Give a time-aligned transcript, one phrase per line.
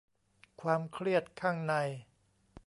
[0.61, 1.73] ความเครียดข้างใน